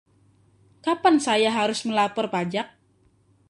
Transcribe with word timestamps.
Kapan 0.85 1.15
saya 1.25 1.49
harus 1.59 1.79
melapor 1.87 2.25
pajak? 2.35 2.67